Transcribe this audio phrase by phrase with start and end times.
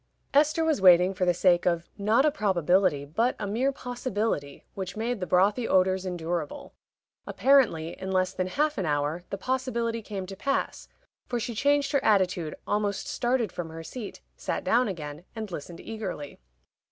[0.33, 4.97] Esther was waiting for the sake of not a probability, but a mere possibility, which
[4.97, 6.73] made the brothy odors endurable.
[7.27, 10.87] Apparently, in less than half an hour, the possibility came to pass,
[11.27, 15.79] for she changed her attitude, almost started from her seat, sat down again, and listened
[15.79, 16.39] eagerly.